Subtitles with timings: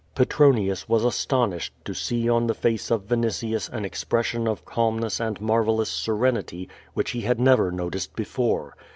[0.15, 5.39] Petronius was astonished to see on the face of Vinitius an expression of calmness and
[5.39, 8.75] marvellous serenity, which he had never noticed before.